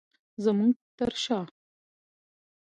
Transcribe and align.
زمونږ 0.43 0.73
تر 0.97 1.11
شاه 1.23 1.47